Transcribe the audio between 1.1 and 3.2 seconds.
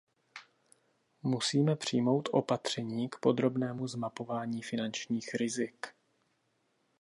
Musíme přijmout opatření k